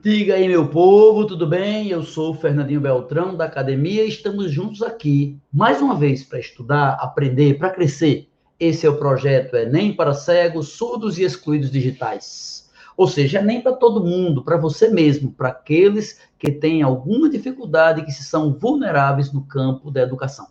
[0.00, 1.88] Diga aí, meu povo, tudo bem?
[1.88, 6.38] Eu sou o Fernandinho Beltrão, da academia, e estamos juntos aqui, mais uma vez, para
[6.38, 8.28] estudar, aprender, para crescer.
[8.60, 12.70] Esse é o projeto Enem para cegos, surdos e excluídos digitais.
[12.96, 18.04] Ou seja, Enem para todo mundo, para você mesmo, para aqueles que têm alguma dificuldade,
[18.04, 20.46] que se são vulneráveis no campo da educação.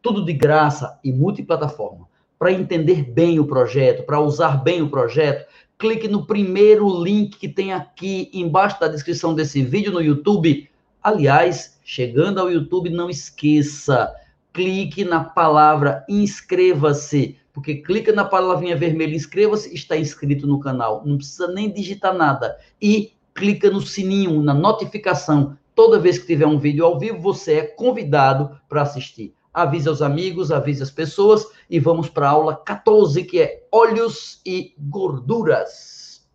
[0.00, 2.06] Tudo de graça e multiplataforma.
[2.38, 5.46] Para entender bem o projeto, para usar bem o projeto,
[5.84, 10.66] clique no primeiro link que tem aqui embaixo da descrição desse vídeo no YouTube.
[11.02, 14.10] Aliás, chegando ao YouTube, não esqueça,
[14.50, 21.18] clique na palavra inscreva-se, porque clica na palavrinha vermelha inscreva-se, está inscrito no canal, não
[21.18, 22.56] precisa nem digitar nada.
[22.80, 25.54] E clica no sininho, na notificação.
[25.74, 30.02] Toda vez que tiver um vídeo ao vivo, você é convidado para assistir avise aos
[30.02, 36.26] amigos, avise as pessoas e vamos para a aula 14, que é óleos e gorduras.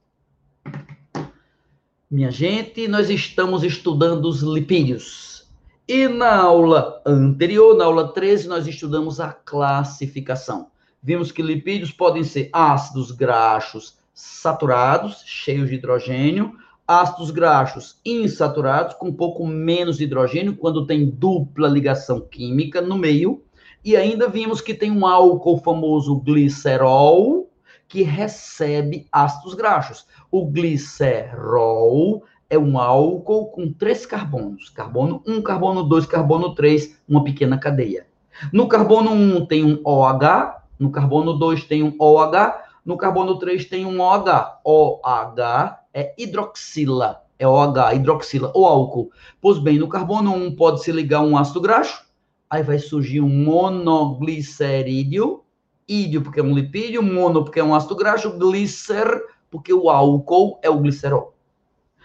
[2.09, 5.47] Minha gente, nós estamos estudando os lipídios.
[5.87, 10.71] E na aula anterior, na aula 13, nós estudamos a classificação.
[11.01, 16.57] Vimos que lipídios podem ser ácidos graxos saturados, cheios de hidrogênio,
[16.89, 22.97] ácidos graxos insaturados, com um pouco menos de hidrogênio, quando tem dupla ligação química no
[22.97, 23.43] meio.
[23.85, 27.47] E ainda vimos que tem um álcool famoso glicerol,
[27.87, 30.07] que recebe ácidos graxos.
[30.31, 37.23] O glicerol é um álcool com três carbonos: carbono 1, carbono 2, carbono 3, uma
[37.23, 38.07] pequena cadeia.
[38.51, 43.65] No carbono 1 tem um OH, no carbono 2 tem um OH, no carbono 3
[43.65, 44.61] tem um OH.
[44.65, 49.11] OH é hidroxila, é OH, hidroxila, ou álcool.
[49.39, 52.03] Pois bem, no carbono 1 pode se ligar um ácido graxo,
[52.49, 55.43] aí vai surgir um monoglicerídeo,
[55.87, 60.57] ídio porque é um lipídio, mono porque é um ácido graxo, glicer porque o álcool
[60.63, 61.35] é o glicerol.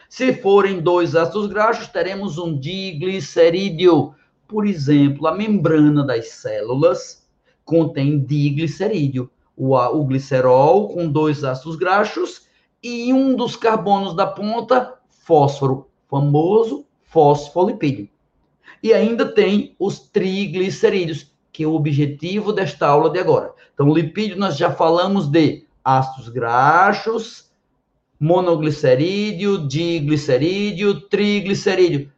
[0.06, 4.14] Se forem dois ácidos graxos, teremos um diglicerídeo.
[4.46, 7.26] Por exemplo, a membrana das células
[7.64, 9.30] contém diglicerídeo.
[9.56, 12.47] O, o glicerol com dois ácidos graxos
[12.82, 16.84] e um dos carbonos da ponta, fósforo, famoso
[17.15, 18.09] fosfolipídio.
[18.82, 23.53] E ainda tem os triglicerídeos, que é o objetivo desta aula de agora.
[23.72, 27.50] Então, lipídio nós já falamos de ácidos graxos,
[28.19, 32.10] monoglicerídeo, diglicerídeo, triglicerídeo.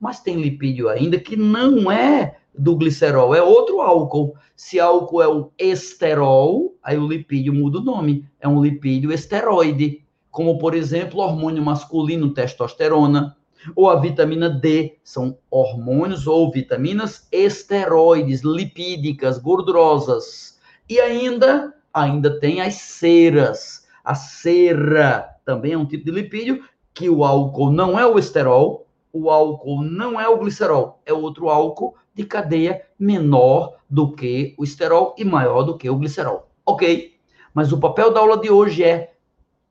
[0.00, 4.34] Mas tem lipídio ainda que não é do glicerol, é outro álcool.
[4.56, 10.04] Se álcool é o esterol, aí o lipídio muda o nome, é um lipídio esteroide
[10.34, 13.36] como por exemplo o hormônio masculino testosterona,
[13.76, 20.58] ou a vitamina D, são hormônios ou vitaminas esteroides, lipídicas, gordurosas.
[20.88, 23.86] E ainda, ainda tem as ceras.
[24.02, 28.88] A cera também é um tipo de lipídio, que o álcool não é o esterol,
[29.14, 34.64] o álcool não é o glicerol, é outro álcool de cadeia menor do que o
[34.64, 36.50] esterol e maior do que o glicerol.
[36.66, 37.14] Ok?
[37.54, 39.12] Mas o papel da aula de hoje é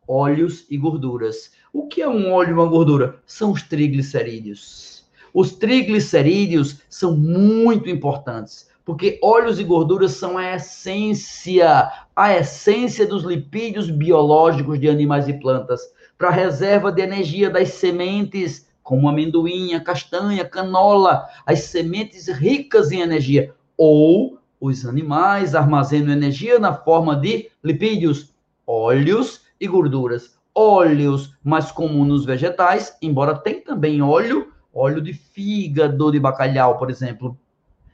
[0.07, 1.51] óleos e gorduras.
[1.73, 3.19] O que é um óleo e uma gordura?
[3.25, 5.03] São os triglicerídeos.
[5.33, 13.23] Os triglicerídeos são muito importantes, porque óleos e gorduras são a essência, a essência dos
[13.23, 15.81] lipídios biológicos de animais e plantas,
[16.17, 22.99] para a reserva de energia das sementes, como amendoim, castanha, canola, as sementes ricas em
[22.99, 28.33] energia, ou os animais armazenam energia na forma de lipídios,
[28.67, 30.37] óleos e gorduras.
[30.53, 36.91] Óleos mais comuns nos vegetais, embora tem também óleo, óleo de fígado de bacalhau, por
[36.91, 37.35] exemplo.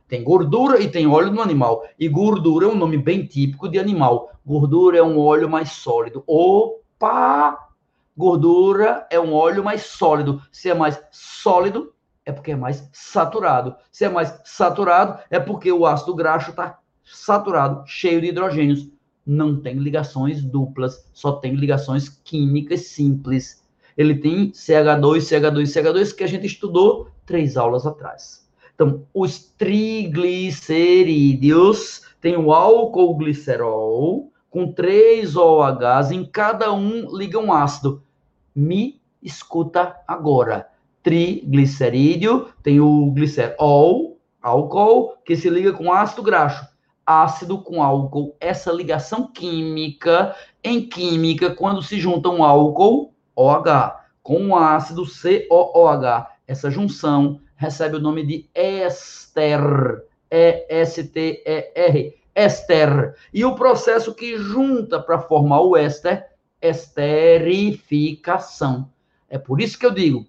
[0.09, 1.85] Tem gordura e tem óleo no animal.
[1.97, 4.31] E gordura é um nome bem típico de animal.
[4.43, 6.23] Gordura é um óleo mais sólido.
[6.25, 7.68] Opa!
[8.19, 10.41] Gordura é um óleo mais sólido.
[10.51, 11.93] Se é mais sólido,
[12.25, 13.77] é porque é mais saturado.
[13.89, 18.89] Se é mais saturado, é porque o ácido graxo está saturado, cheio de hidrogênios
[19.25, 23.63] não tem ligações duplas, só tem ligações químicas simples.
[23.95, 28.45] Ele tem CH2, CH2, CH2 que a gente estudou três aulas atrás.
[28.75, 37.53] Então, os triglicerídeos têm o álcool glicerol com três OHs, em cada um liga um
[37.53, 38.03] ácido.
[38.59, 40.67] Me escuta agora.
[41.01, 46.67] Triglicerídeo tem o glicerol, álcool, que se liga com ácido graxo
[47.09, 54.37] ácido com álcool, essa ligação química, em química, quando se junta um álcool, OH, com
[54.39, 55.03] um ácido
[55.49, 59.59] COOH, essa junção recebe o nome de éster,
[60.29, 63.15] E-S-T-E-R, éster.
[63.33, 66.27] E o processo que junta para formar o éster,
[66.61, 68.89] esterificação.
[69.29, 70.25] É por isso que eu digo,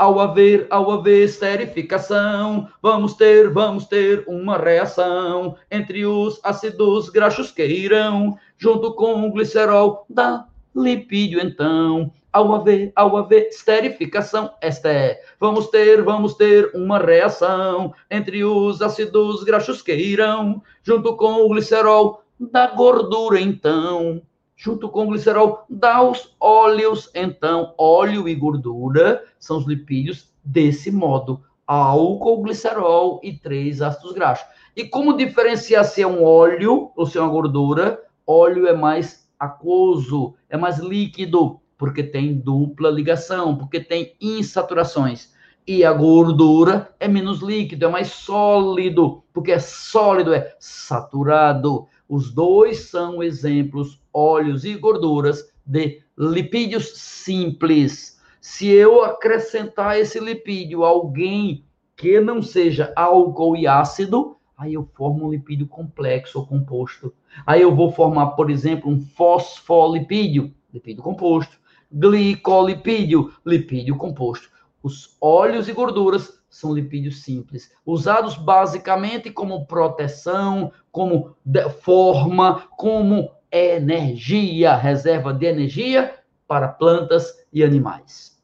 [0.00, 7.52] ao haver, ao haver esterificação, vamos ter, vamos ter uma reação entre os ácidos graxos
[7.52, 12.10] que irão, junto com o glicerol da lipídio, então.
[12.32, 18.80] Ao haver, ao haver esterificação, esta é, vamos ter, vamos ter uma reação entre os
[18.80, 24.22] ácidos graxos que irão, junto com o glicerol da gordura, então
[24.60, 27.10] junto com o glicerol, dá os óleos.
[27.14, 34.46] Então, óleo e gordura são os lipídios desse modo: álcool, glicerol e três ácidos graxos.
[34.76, 38.02] E como diferenciar se é um óleo ou se é uma gordura?
[38.26, 45.32] Óleo é mais aquoso, é mais líquido, porque tem dupla ligação, porque tem insaturações.
[45.66, 51.86] E a gordura é menos líquido, é mais sólido, porque é sólido, é saturado.
[52.10, 58.20] Os dois são exemplos, óleos e gorduras, de lipídios simples.
[58.40, 61.64] Se eu acrescentar esse lipídio a alguém
[61.96, 67.14] que não seja álcool e ácido, aí eu formo um lipídio complexo ou composto.
[67.46, 71.60] Aí eu vou formar, por exemplo, um fosfolipídio, lipídio composto,
[71.92, 74.50] glicolipídio, lipídio composto.
[74.82, 81.36] Os óleos e gorduras são lipídios simples, usados basicamente como proteção, como
[81.80, 86.14] forma, como energia, reserva de energia
[86.46, 88.40] para plantas e animais.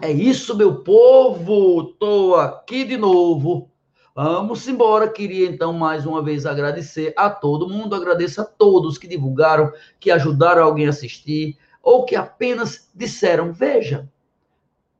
[0.00, 1.90] É isso, meu povo.
[1.90, 3.70] Estou aqui de novo.
[4.14, 5.08] Vamos embora.
[5.08, 7.94] Queria então mais uma vez agradecer a todo mundo.
[7.94, 14.08] Agradeço a todos que divulgaram, que ajudaram alguém a assistir ou que apenas disseram: veja,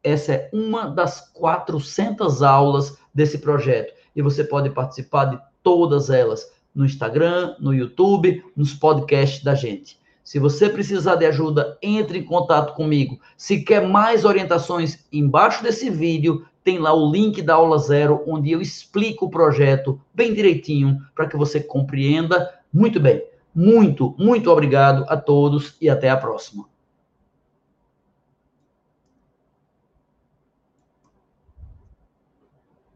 [0.03, 3.93] essa é uma das 400 aulas desse projeto.
[4.15, 9.99] E você pode participar de todas elas no Instagram, no YouTube, nos podcasts da gente.
[10.23, 13.19] Se você precisar de ajuda, entre em contato comigo.
[13.37, 18.51] Se quer mais orientações, embaixo desse vídeo tem lá o link da aula zero, onde
[18.53, 23.25] eu explico o projeto bem direitinho para que você compreenda muito bem.
[23.55, 26.67] Muito, muito obrigado a todos e até a próxima.